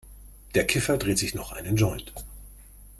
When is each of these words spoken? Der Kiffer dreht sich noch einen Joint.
Der 0.55 0.65
Kiffer 0.65 0.97
dreht 0.97 1.19
sich 1.19 1.35
noch 1.35 1.51
einen 1.51 1.75
Joint. 1.75 2.11